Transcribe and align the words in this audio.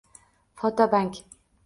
Fotobank 0.61 1.15